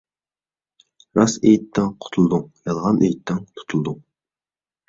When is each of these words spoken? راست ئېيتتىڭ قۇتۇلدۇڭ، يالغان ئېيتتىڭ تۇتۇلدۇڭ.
راست 1.19 1.43
ئېيتتىڭ 1.49 1.91
قۇتۇلدۇڭ، 2.05 2.47
يالغان 2.71 3.05
ئېيتتىڭ 3.09 3.47
تۇتۇلدۇڭ. 3.61 4.01